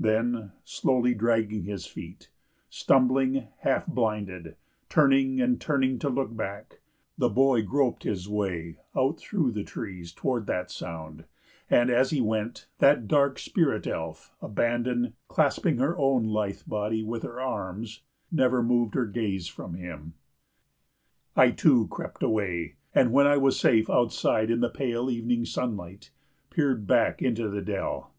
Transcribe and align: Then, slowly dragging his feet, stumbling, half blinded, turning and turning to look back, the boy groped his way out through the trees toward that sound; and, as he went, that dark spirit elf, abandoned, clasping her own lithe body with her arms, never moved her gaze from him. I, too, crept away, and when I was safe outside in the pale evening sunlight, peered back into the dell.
Then, 0.00 0.50
slowly 0.64 1.14
dragging 1.14 1.62
his 1.62 1.86
feet, 1.86 2.28
stumbling, 2.68 3.46
half 3.60 3.86
blinded, 3.86 4.56
turning 4.88 5.40
and 5.40 5.60
turning 5.60 6.00
to 6.00 6.08
look 6.08 6.34
back, 6.36 6.80
the 7.16 7.28
boy 7.28 7.62
groped 7.62 8.02
his 8.02 8.28
way 8.28 8.78
out 8.96 9.20
through 9.20 9.52
the 9.52 9.62
trees 9.62 10.12
toward 10.12 10.48
that 10.48 10.72
sound; 10.72 11.22
and, 11.70 11.88
as 11.88 12.10
he 12.10 12.20
went, 12.20 12.66
that 12.78 13.06
dark 13.06 13.38
spirit 13.38 13.86
elf, 13.86 14.32
abandoned, 14.42 15.12
clasping 15.28 15.78
her 15.78 15.96
own 15.96 16.24
lithe 16.24 16.62
body 16.66 17.04
with 17.04 17.22
her 17.22 17.40
arms, 17.40 18.02
never 18.32 18.64
moved 18.64 18.96
her 18.96 19.06
gaze 19.06 19.46
from 19.46 19.74
him. 19.74 20.14
I, 21.36 21.52
too, 21.52 21.86
crept 21.86 22.24
away, 22.24 22.74
and 22.92 23.12
when 23.12 23.28
I 23.28 23.36
was 23.36 23.56
safe 23.56 23.88
outside 23.88 24.50
in 24.50 24.58
the 24.62 24.68
pale 24.68 25.08
evening 25.10 25.44
sunlight, 25.44 26.10
peered 26.50 26.88
back 26.88 27.22
into 27.22 27.48
the 27.48 27.62
dell. 27.62 28.10